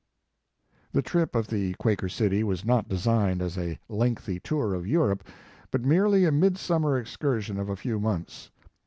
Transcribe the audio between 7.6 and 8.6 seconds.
a few months.